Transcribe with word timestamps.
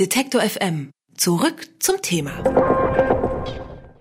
Detektor 0.00 0.40
FM. 0.40 0.90
Zurück 1.16 1.68
zum 1.78 2.02
Thema. 2.02 2.42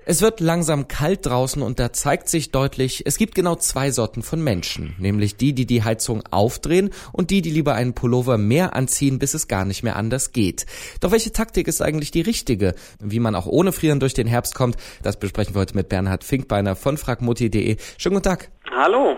Es 0.07 0.23
wird 0.23 0.39
langsam 0.39 0.87
kalt 0.87 1.27
draußen 1.27 1.61
und 1.61 1.77
da 1.77 1.93
zeigt 1.93 2.29
sich 2.29 2.49
deutlich, 2.49 3.03
es 3.05 3.17
gibt 3.17 3.35
genau 3.35 3.55
zwei 3.57 3.91
Sorten 3.91 4.23
von 4.23 4.43
Menschen, 4.43 4.95
nämlich 4.97 5.35
die, 5.35 5.53
die 5.53 5.67
die 5.67 5.83
Heizung 5.83 6.23
aufdrehen 6.31 6.89
und 7.11 7.29
die, 7.29 7.43
die 7.43 7.51
lieber 7.51 7.75
einen 7.75 7.93
Pullover 7.93 8.39
mehr 8.39 8.75
anziehen, 8.75 9.19
bis 9.19 9.35
es 9.35 9.47
gar 9.47 9.65
nicht 9.65 9.83
mehr 9.83 9.95
anders 9.95 10.31
geht. 10.31 10.65
Doch 10.99 11.11
welche 11.11 11.31
Taktik 11.31 11.67
ist 11.67 11.83
eigentlich 11.83 12.09
die 12.09 12.21
richtige? 12.21 12.73
Wie 12.99 13.19
man 13.19 13.35
auch 13.35 13.45
ohne 13.45 13.71
Frieren 13.71 13.99
durch 13.99 14.15
den 14.15 14.25
Herbst 14.25 14.55
kommt, 14.55 14.77
das 15.03 15.17
besprechen 15.17 15.53
wir 15.53 15.61
heute 15.61 15.75
mit 15.75 15.89
Bernhard 15.89 16.23
Finkbeiner 16.23 16.75
von 16.75 16.97
fragmutti.de. 16.97 17.77
Schönen 17.99 18.15
guten 18.15 18.29
Tag. 18.29 18.49
Hallo. 18.75 19.17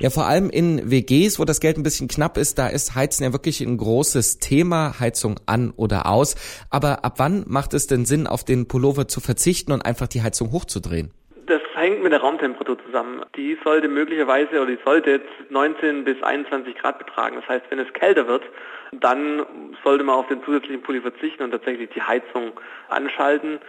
Ja, 0.00 0.10
vor 0.10 0.26
allem 0.26 0.50
in 0.50 0.90
WGs, 0.90 1.38
wo 1.38 1.44
das 1.44 1.60
Geld 1.60 1.76
ein 1.76 1.82
bisschen 1.82 2.08
knapp 2.08 2.36
ist, 2.36 2.58
da 2.58 2.68
ist 2.68 2.94
Heizen 2.94 3.24
ja 3.24 3.32
wirklich 3.32 3.60
ein 3.60 3.76
großes 3.76 4.38
Thema, 4.38 4.98
Heizung 4.98 5.36
an 5.46 5.72
oder 5.76 6.06
aus. 6.06 6.34
Aber 6.70 7.04
ab 7.04 7.14
wann 7.18 7.44
macht 7.46 7.74
es 7.74 7.86
denn 7.86 8.04
Sinn, 8.04 8.26
auf 8.26 8.44
den 8.44 8.66
Pullover 8.66 9.06
zu 9.06 9.20
verzichten 9.20 9.72
und 9.72 9.84
einfach 9.84 10.08
die 10.08 10.22
Heizung 10.22 10.52
hochzudrehen? 10.52 11.12
Das 11.46 11.62
hängt 11.74 12.02
mit 12.02 12.12
der 12.12 12.20
Raumtemperatur 12.20 12.76
zusammen. 12.84 13.24
Die 13.36 13.56
sollte 13.64 13.88
möglicherweise 13.88 14.60
oder 14.60 14.66
die 14.66 14.78
sollte 14.84 15.20
19 15.50 16.04
bis 16.04 16.22
21 16.22 16.76
Grad 16.76 16.98
betragen. 16.98 17.36
Das 17.36 17.48
heißt, 17.48 17.66
wenn 17.70 17.78
es 17.78 17.92
kälter 17.92 18.26
wird, 18.26 18.42
dann 18.92 19.46
sollte 19.84 20.04
man 20.04 20.16
auf 20.16 20.28
den 20.28 20.42
zusätzlichen 20.44 20.82
Pulli 20.82 21.00
verzichten 21.00 21.42
und 21.42 21.52
tatsächlich 21.52 21.90
die 21.94 22.02
Heizung 22.02 22.52
anschalten 22.88 23.60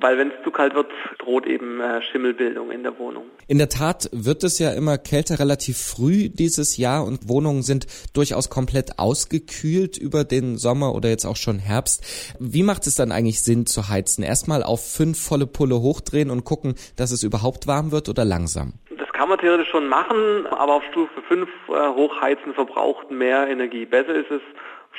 weil 0.00 0.18
wenn 0.18 0.28
es 0.28 0.34
zu 0.44 0.50
kalt 0.50 0.74
wird, 0.74 0.90
droht 1.18 1.46
eben 1.46 1.80
äh, 1.80 2.02
Schimmelbildung 2.02 2.70
in 2.70 2.82
der 2.82 2.98
Wohnung. 2.98 3.24
In 3.48 3.58
der 3.58 3.68
Tat 3.68 4.08
wird 4.12 4.44
es 4.44 4.58
ja 4.58 4.72
immer 4.72 4.98
kälter 4.98 5.38
relativ 5.38 5.78
früh 5.78 6.28
dieses 6.28 6.76
Jahr 6.76 7.04
und 7.04 7.28
Wohnungen 7.28 7.62
sind 7.62 7.86
durchaus 8.14 8.50
komplett 8.50 8.98
ausgekühlt 8.98 9.96
über 9.96 10.24
den 10.24 10.56
Sommer 10.56 10.94
oder 10.94 11.08
jetzt 11.08 11.24
auch 11.24 11.36
schon 11.36 11.58
Herbst. 11.58 12.36
Wie 12.38 12.62
macht 12.62 12.86
es 12.86 12.96
dann 12.96 13.12
eigentlich 13.12 13.40
Sinn 13.42 13.66
zu 13.66 13.88
heizen? 13.88 14.22
Erstmal 14.22 14.62
auf 14.62 14.84
fünf 14.84 15.22
volle 15.22 15.46
Pulle 15.46 15.80
hochdrehen 15.80 16.30
und 16.30 16.44
gucken, 16.44 16.74
dass 16.96 17.12
es 17.12 17.22
überhaupt 17.22 17.66
warm 17.66 17.92
wird 17.92 18.08
oder 18.08 18.24
langsam? 18.24 18.74
Das 18.98 19.12
kann 19.12 19.28
man 19.28 19.38
theoretisch 19.38 19.68
schon 19.68 19.88
machen, 19.88 20.46
aber 20.50 20.74
auf 20.74 20.82
Stufe 20.90 21.22
5 21.28 21.48
äh, 21.68 21.72
hochheizen 21.94 22.54
verbraucht 22.54 23.10
mehr 23.10 23.48
Energie. 23.48 23.86
Besser 23.86 24.14
ist 24.14 24.30
es, 24.30 24.42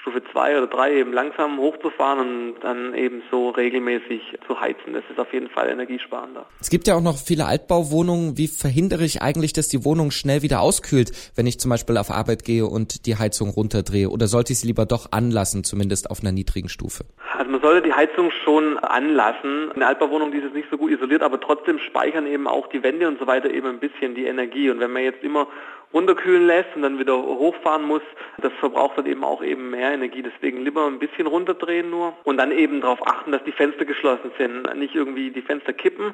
Stufe 0.01 0.21
2 0.31 0.57
oder 0.57 0.67
3 0.67 0.93
eben 0.93 1.13
langsam 1.13 1.57
hochzufahren 1.57 2.19
und 2.19 2.55
dann 2.61 2.93
eben 2.93 3.21
so 3.31 3.49
regelmäßig 3.49 4.21
zu 4.47 4.59
heizen. 4.59 4.93
Das 4.93 5.03
ist 5.09 5.19
auf 5.19 5.31
jeden 5.33 5.49
Fall 5.49 5.69
energiesparender. 5.69 6.45
Es 6.59 6.69
gibt 6.69 6.87
ja 6.87 6.95
auch 6.95 7.01
noch 7.01 7.17
viele 7.17 7.45
Altbauwohnungen. 7.45 8.37
Wie 8.37 8.47
verhindere 8.47 9.03
ich 9.03 9.21
eigentlich, 9.21 9.53
dass 9.53 9.67
die 9.67 9.83
Wohnung 9.83 10.11
schnell 10.11 10.41
wieder 10.41 10.61
auskühlt, 10.61 11.11
wenn 11.35 11.47
ich 11.47 11.59
zum 11.59 11.69
Beispiel 11.69 11.97
auf 11.97 12.11
Arbeit 12.11 12.43
gehe 12.43 12.65
und 12.65 13.05
die 13.05 13.17
Heizung 13.17 13.49
runterdrehe? 13.49 14.09
Oder 14.09 14.27
sollte 14.27 14.53
ich 14.53 14.59
sie 14.59 14.67
lieber 14.67 14.85
doch 14.85 15.11
anlassen, 15.11 15.63
zumindest 15.63 16.09
auf 16.09 16.21
einer 16.21 16.31
niedrigen 16.31 16.69
Stufe? 16.69 17.05
Also 17.37 17.51
man 17.51 17.61
sollte 17.61 17.87
die 17.87 17.93
Heizung 17.93 18.31
schon 18.43 18.77
anlassen. 18.79 19.71
In 19.75 19.83
Altbauwohnungen 19.83 20.31
die 20.31 20.39
ist 20.39 20.45
es 20.45 20.53
nicht 20.53 20.69
so 20.69 20.77
gut 20.77 20.91
isoliert, 20.91 21.21
aber 21.21 21.39
trotzdem 21.39 21.79
speichern 21.79 22.27
eben 22.27 22.47
auch 22.47 22.67
die 22.67 22.83
Wände 22.83 23.07
und 23.07 23.19
so 23.19 23.27
weiter 23.27 23.49
eben 23.49 23.67
ein 23.67 23.79
bisschen 23.79 24.15
die 24.15 24.25
Energie. 24.25 24.69
Und 24.69 24.79
wenn 24.79 24.91
man 24.91 25.03
jetzt 25.03 25.23
immer 25.23 25.47
runterkühlen 25.93 26.45
lässt 26.45 26.75
und 26.75 26.81
dann 26.81 26.99
wieder 26.99 27.15
hochfahren 27.15 27.85
muss, 27.85 28.01
das 28.41 28.51
verbraucht 28.59 28.97
dann 28.97 29.05
eben 29.05 29.23
auch 29.23 29.43
eben 29.43 29.69
mehr 29.69 29.86
Energie. 29.93 30.23
Deswegen 30.23 30.63
lieber 30.63 30.85
ein 30.87 30.99
bisschen 30.99 31.27
runterdrehen 31.27 31.89
nur 31.89 32.13
und 32.23 32.37
dann 32.37 32.51
eben 32.51 32.81
darauf 32.81 33.05
achten, 33.05 33.31
dass 33.31 33.43
die 33.43 33.51
Fenster 33.51 33.85
geschlossen 33.85 34.31
sind. 34.37 34.75
Nicht 34.77 34.95
irgendwie 34.95 35.31
die 35.31 35.41
Fenster 35.41 35.73
kippen, 35.73 36.13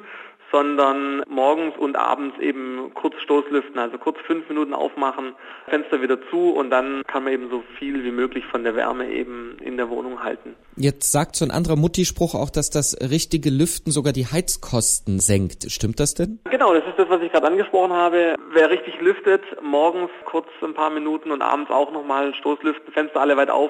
sondern 0.54 1.24
morgens 1.28 1.76
und 1.76 1.96
abends 1.96 2.38
eben 2.38 2.92
kurz 2.94 3.14
Stoßlüften, 3.22 3.76
also 3.76 3.98
kurz 3.98 4.18
fünf 4.24 4.48
Minuten 4.48 4.72
aufmachen, 4.72 5.34
Fenster 5.68 6.00
wieder 6.00 6.18
zu 6.30 6.50
und 6.50 6.70
dann 6.70 7.02
kann 7.08 7.24
man 7.24 7.32
eben 7.32 7.50
so 7.50 7.64
viel 7.78 8.04
wie 8.04 8.12
möglich 8.12 8.44
von 8.46 8.62
der 8.62 8.76
Wärme 8.76 9.10
eben 9.10 9.56
in 9.60 9.76
der 9.76 9.90
Wohnung 9.90 10.22
halten. 10.22 10.54
Jetzt 10.76 11.10
sagt 11.10 11.34
so 11.34 11.44
ein 11.44 11.50
anderer 11.50 11.74
Mutti-Spruch 11.74 12.36
auch, 12.36 12.50
dass 12.50 12.70
das 12.70 12.96
richtige 13.00 13.50
Lüften 13.50 13.90
sogar 13.90 14.12
die 14.12 14.26
Heizkosten 14.26 15.18
senkt. 15.18 15.72
Stimmt 15.72 15.98
das 15.98 16.14
denn? 16.14 16.38
Genau, 16.50 16.72
das 16.72 16.84
ist 16.86 16.98
das, 16.98 17.08
was 17.08 17.20
ich 17.22 17.32
gerade 17.32 17.48
angesprochen 17.48 17.92
habe. 17.92 18.36
Wer 18.52 18.70
richtig 18.70 19.00
lüftet, 19.00 19.42
morgens 19.60 20.10
kurz 20.24 20.46
ein 20.62 20.74
paar 20.74 20.90
Minuten 20.90 21.32
und 21.32 21.42
abends 21.42 21.70
auch 21.70 21.92
nochmal 21.92 22.32
Stoßlüften, 22.34 22.92
Fenster 22.92 23.20
alle 23.20 23.36
weit 23.36 23.50
auf, 23.50 23.63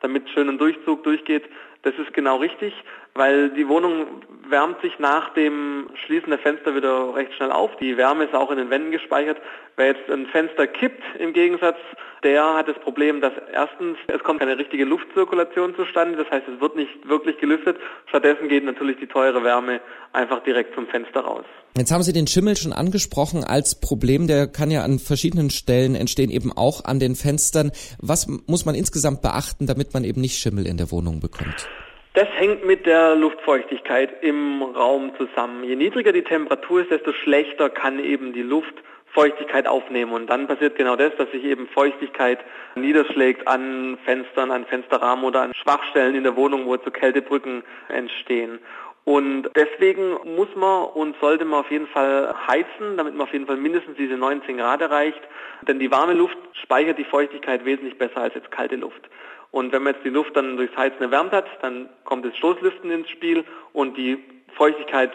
damit 0.00 0.28
schön 0.30 0.48
ein 0.48 0.58
Durchzug 0.58 1.02
durchgeht, 1.04 1.44
das 1.82 1.94
ist 1.98 2.12
genau 2.12 2.36
richtig, 2.36 2.74
weil 3.14 3.50
die 3.50 3.66
Wohnung 3.68 4.06
wärmt 4.48 4.80
sich 4.82 4.98
nach 4.98 5.32
dem 5.34 5.88
Schließen 6.04 6.30
der 6.30 6.38
Fenster 6.38 6.74
wieder 6.74 7.14
recht 7.14 7.32
schnell 7.34 7.52
auf. 7.52 7.70
Die 7.76 7.96
Wärme 7.96 8.24
ist 8.24 8.34
auch 8.34 8.50
in 8.50 8.58
den 8.58 8.70
Wänden 8.70 8.90
gespeichert. 8.90 9.38
Wer 9.76 9.88
jetzt 9.88 10.10
ein 10.10 10.26
Fenster 10.26 10.66
kippt 10.66 11.02
im 11.18 11.32
Gegensatz, 11.32 11.78
der 12.22 12.54
hat 12.54 12.68
das 12.68 12.78
Problem, 12.80 13.20
dass 13.22 13.32
erstens 13.52 13.96
es 14.08 14.22
kommt 14.22 14.40
keine 14.40 14.58
richtige 14.58 14.84
Luftzirkulation 14.84 15.74
zustande, 15.74 16.18
das 16.18 16.30
heißt 16.30 16.46
es 16.54 16.60
wird 16.60 16.76
nicht 16.76 17.08
wirklich 17.08 17.38
gelüftet. 17.38 17.78
Stattdessen 18.08 18.48
geht 18.48 18.64
natürlich 18.64 18.98
die 18.98 19.06
teure 19.06 19.42
Wärme 19.42 19.80
einfach 20.12 20.42
direkt 20.42 20.74
zum 20.74 20.86
Fenster 20.86 21.20
raus. 21.20 21.44
Jetzt 21.78 21.92
haben 21.92 22.02
Sie 22.02 22.12
den 22.12 22.26
Schimmel 22.26 22.56
schon 22.56 22.74
angesprochen 22.74 23.42
als 23.42 23.80
Problem, 23.80 24.26
der 24.26 24.48
kann 24.48 24.70
ja 24.70 24.82
an 24.82 24.98
verschiedenen 24.98 25.48
Stellen 25.48 25.94
entstehen, 25.94 26.30
eben 26.30 26.52
auch 26.52 26.84
an 26.84 26.98
den 26.98 27.14
Fenstern. 27.14 27.70
Was 27.98 28.26
muss 28.26 28.66
man 28.66 28.74
insgesamt 28.74 29.22
beachten, 29.22 29.66
damit 29.66 29.94
man 29.94 30.04
eben 30.04 30.20
nicht 30.20 30.36
Schimmel 30.36 30.66
in 30.66 30.76
der 30.76 30.90
Wohnung 30.90 31.20
bekommt? 31.20 31.69
Das 32.14 32.26
hängt 32.34 32.66
mit 32.66 32.86
der 32.86 33.14
Luftfeuchtigkeit 33.14 34.24
im 34.24 34.62
Raum 34.62 35.12
zusammen. 35.16 35.62
Je 35.62 35.76
niedriger 35.76 36.12
die 36.12 36.24
Temperatur 36.24 36.80
ist, 36.80 36.90
desto 36.90 37.12
schlechter 37.12 37.70
kann 37.70 38.02
eben 38.02 38.32
die 38.32 38.42
Luft 38.42 38.74
Feuchtigkeit 39.12 39.68
aufnehmen. 39.68 40.12
Und 40.12 40.26
dann 40.28 40.48
passiert 40.48 40.74
genau 40.74 40.96
das, 40.96 41.14
dass 41.16 41.30
sich 41.30 41.44
eben 41.44 41.68
Feuchtigkeit 41.68 42.40
niederschlägt 42.74 43.46
an 43.46 43.96
Fenstern, 44.04 44.50
an 44.50 44.66
Fensterrahmen 44.66 45.24
oder 45.24 45.42
an 45.42 45.54
Schwachstellen 45.54 46.16
in 46.16 46.24
der 46.24 46.34
Wohnung, 46.34 46.66
wo 46.66 46.76
zu 46.76 46.90
Kältebrücken 46.90 47.62
entstehen. 47.88 48.58
Und 49.04 49.48
deswegen 49.54 50.16
muss 50.36 50.48
man 50.56 50.84
und 50.86 51.16
sollte 51.20 51.44
man 51.44 51.60
auf 51.60 51.70
jeden 51.70 51.86
Fall 51.86 52.34
heizen, 52.48 52.96
damit 52.96 53.14
man 53.14 53.26
auf 53.26 53.32
jeden 53.32 53.46
Fall 53.46 53.56
mindestens 53.56 53.96
diese 53.96 54.14
19 54.14 54.58
Grad 54.58 54.80
erreicht. 54.80 55.20
Denn 55.62 55.78
die 55.78 55.90
warme 55.90 56.14
Luft 56.14 56.36
speichert 56.62 56.98
die 56.98 57.04
Feuchtigkeit 57.04 57.64
wesentlich 57.64 57.98
besser 57.98 58.18
als 58.18 58.34
jetzt 58.34 58.50
kalte 58.50 58.76
Luft. 58.76 59.08
Und 59.50 59.72
wenn 59.72 59.82
man 59.82 59.94
jetzt 59.94 60.04
die 60.04 60.10
Luft 60.10 60.36
dann 60.36 60.56
durchs 60.56 60.76
Heizen 60.76 61.02
erwärmt 61.02 61.32
hat, 61.32 61.46
dann 61.62 61.88
kommt 62.04 62.24
das 62.24 62.36
Stoßlüften 62.36 62.90
ins 62.90 63.10
Spiel 63.10 63.44
und 63.72 63.96
die 63.96 64.22
Feuchtigkeit 64.56 65.10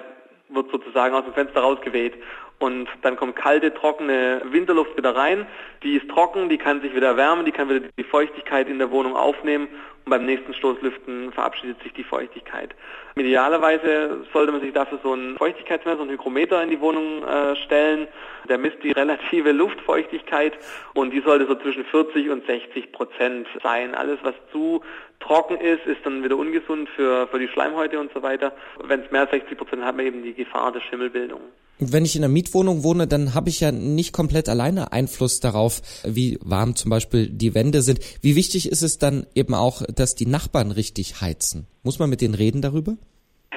wird 0.50 0.72
sozusagen 0.72 1.16
aus 1.16 1.24
dem 1.24 1.34
Fenster 1.34 1.62
rausgeweht. 1.62 2.14
Und 2.60 2.88
dann 3.02 3.18
kommt 3.18 3.36
kalte, 3.36 3.74
trockene 3.74 4.42
Winterluft 4.46 4.98
wieder 4.98 5.16
rein. 5.16 5.46
Die 5.84 5.98
ist 5.98 6.10
trocken, 6.10 6.50
die 6.50 6.58
kann 6.58 6.82
sich 6.82 6.96
wieder 6.96 7.08
erwärmen, 7.08 7.46
die 7.46 7.52
kann 7.52 7.70
wieder 7.70 7.88
die 7.98 8.04
Feuchtigkeit 8.04 8.70
in 8.70 8.80
der 8.80 8.92
Wohnung 8.92 9.16
aufnehmen 9.16 9.68
und 10.06 10.12
beim 10.12 10.26
nächsten 10.26 10.54
Stoßlüften 10.54 11.32
verabschiedet 11.34 11.82
sich 11.82 11.92
die 11.94 12.04
Feuchtigkeit. 12.04 12.76
Idealerweise 13.16 14.26
sollte 14.32 14.52
man 14.52 14.62
sich 14.62 14.72
dafür 14.72 15.00
so 15.02 15.14
ein 15.14 15.36
Feuchtigkeitsmesser, 15.38 16.02
ein 16.02 16.10
Hygrometer 16.10 16.62
in 16.62 16.70
die 16.70 16.80
Wohnung 16.80 17.24
äh, 17.24 17.56
stellen. 17.56 18.08
Der 18.48 18.60
misst 18.60 18.84
die 18.84 18.92
relative 18.92 19.52
Luftfeuchtigkeit 19.52 20.54
und 20.94 21.12
die 21.12 21.22
sollte 21.22 21.48
so 21.48 21.56
zwischen 21.56 21.86
40 21.86 22.30
und 22.30 22.46
60 22.46 22.92
Prozent 22.92 23.48
sein. 23.64 23.96
Alles, 23.96 24.20
was 24.22 24.36
zu 24.52 24.82
trocken 25.20 25.58
ist, 25.58 25.88
ist 25.88 26.06
dann 26.06 26.24
wieder 26.24 26.38
ungesund 26.38 26.88
für, 26.90 27.28
für 27.28 27.40
die 27.40 27.48
Schleimhäute 27.48 28.00
und 28.00 28.14
so 28.14 28.22
weiter. 28.22 28.52
Wenn 28.84 29.02
es 29.02 29.12
mehr 29.12 29.22
als 29.22 29.32
60 29.32 29.58
Prozent 29.58 29.84
hat 29.84 29.96
man 29.96 30.06
eben 30.06 30.22
die 30.22 30.36
Gefahr 30.36 30.72
der 30.72 30.82
Schimmelbildung. 30.82 31.42
Wenn 31.80 32.06
ich 32.06 32.16
in 32.16 32.24
einer 32.24 32.32
Mietwohnung 32.32 32.84
wohne, 32.84 33.06
dann 33.06 33.34
habe 33.34 33.50
ich 33.50 33.60
ja 33.60 33.72
nicht 33.72 34.14
komplett 34.14 34.48
alleine 34.48 34.94
Einfluss 34.94 35.42
darauf, 35.42 35.82
wie 36.06 36.40
warm 36.42 36.76
zum 36.76 36.90
Beispiel 36.90 37.28
die 37.30 37.54
Wände 37.54 37.82
sind. 37.82 38.00
Wie 38.22 38.38
wichtig 38.38 38.72
ist 38.72 38.82
es 38.82 38.98
dann 38.98 39.28
eben 39.36 39.54
auch, 39.54 39.82
dass 39.94 40.16
die 40.16 40.26
Nachbarn 40.26 40.72
richtig 40.72 41.20
heizen? 41.20 41.68
Muss 41.84 42.00
man 42.00 42.10
mit 42.10 42.22
denen 42.22 42.34
reden 42.34 42.62
darüber? 42.62 42.96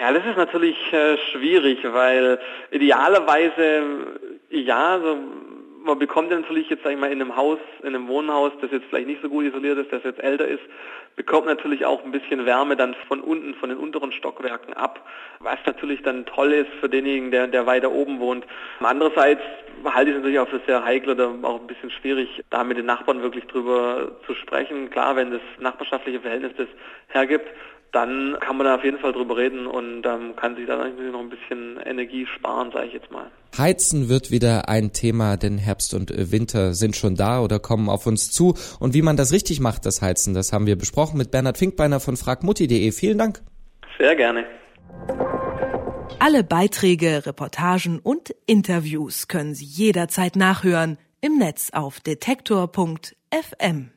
Ja, 0.00 0.12
das 0.12 0.24
ist 0.26 0.36
natürlich 0.36 0.76
äh, 0.92 1.16
schwierig, 1.30 1.78
weil 1.84 2.38
idealerweise 2.72 3.82
ja, 4.50 5.00
so 5.02 5.16
man 5.84 5.98
bekommt 5.98 6.30
natürlich 6.30 6.68
jetzt, 6.68 6.82
sag 6.82 6.92
ich 6.92 6.98
mal, 6.98 7.10
in 7.10 7.20
einem 7.20 7.36
Haus, 7.36 7.58
in 7.82 7.88
einem 7.88 8.08
Wohnhaus, 8.08 8.52
das 8.60 8.70
jetzt 8.70 8.86
vielleicht 8.88 9.08
nicht 9.08 9.22
so 9.22 9.28
gut 9.28 9.44
isoliert 9.44 9.78
ist, 9.78 9.92
das 9.92 10.02
jetzt 10.04 10.22
älter 10.22 10.46
ist, 10.46 10.62
bekommt 11.16 11.46
natürlich 11.46 11.84
auch 11.84 12.04
ein 12.04 12.12
bisschen 12.12 12.46
Wärme 12.46 12.76
dann 12.76 12.94
von 13.06 13.20
unten, 13.20 13.54
von 13.54 13.68
den 13.68 13.78
unteren 13.78 14.12
Stockwerken 14.12 14.74
ab, 14.74 15.04
was 15.40 15.58
natürlich 15.66 16.02
dann 16.02 16.26
toll 16.26 16.52
ist 16.52 16.70
für 16.80 16.88
denjenigen, 16.88 17.30
der, 17.30 17.48
der 17.48 17.66
weiter 17.66 17.90
oben 17.90 18.20
wohnt. 18.20 18.46
Andererseits 18.80 19.42
halte 19.84 20.10
ich 20.10 20.16
es 20.16 20.22
natürlich 20.22 20.38
auch 20.38 20.48
für 20.48 20.60
sehr 20.66 20.84
heikel 20.84 21.10
oder 21.10 21.34
auch 21.42 21.60
ein 21.60 21.66
bisschen 21.66 21.90
schwierig, 21.90 22.44
da 22.50 22.64
mit 22.64 22.78
den 22.78 22.86
Nachbarn 22.86 23.22
wirklich 23.22 23.44
drüber 23.46 24.12
zu 24.26 24.34
sprechen. 24.34 24.90
Klar, 24.90 25.16
wenn 25.16 25.30
das 25.30 25.40
nachbarschaftliche 25.58 26.20
Verhältnis 26.20 26.52
das 26.56 26.68
hergibt, 27.08 27.46
dann 27.92 28.36
kann 28.40 28.56
man 28.56 28.66
da 28.66 28.76
auf 28.76 28.84
jeden 28.84 28.98
Fall 28.98 29.12
drüber 29.12 29.36
reden 29.36 29.66
und 29.66 30.04
ähm, 30.04 30.36
kann 30.36 30.56
sich 30.56 30.66
dann 30.66 30.80
eigentlich 30.80 31.10
noch 31.10 31.20
ein 31.20 31.30
bisschen 31.30 31.78
Energie 31.84 32.26
sparen, 32.26 32.70
sage 32.70 32.86
ich 32.86 32.92
jetzt 32.92 33.10
mal. 33.10 33.30
Heizen 33.56 34.08
wird 34.08 34.30
wieder 34.30 34.68
ein 34.68 34.92
Thema, 34.92 35.36
denn 35.36 35.58
Herbst 35.58 35.94
und 35.94 36.12
Winter 36.14 36.74
sind 36.74 36.96
schon 36.96 37.14
da 37.14 37.40
oder 37.40 37.58
kommen 37.58 37.88
auf 37.88 38.06
uns 38.06 38.30
zu. 38.30 38.54
Und 38.78 38.94
wie 38.94 39.02
man 39.02 39.16
das 39.16 39.32
richtig 39.32 39.60
macht, 39.60 39.86
das 39.86 40.02
Heizen, 40.02 40.34
das 40.34 40.52
haben 40.52 40.66
wir 40.66 40.76
besprochen 40.76 41.16
mit 41.16 41.30
Bernhard 41.30 41.56
Finkbeiner 41.56 42.00
von 42.00 42.16
fragmutti.de. 42.16 42.92
Vielen 42.92 43.18
Dank. 43.18 43.40
Sehr 43.98 44.14
gerne. 44.14 44.44
Alle 46.20 46.44
Beiträge, 46.44 47.26
Reportagen 47.26 48.00
und 48.00 48.34
Interviews 48.46 49.28
können 49.28 49.54
Sie 49.54 49.64
jederzeit 49.64 50.36
nachhören 50.36 50.98
im 51.20 51.38
Netz 51.38 51.70
auf 51.72 52.00
detektor.fm. 52.00 53.90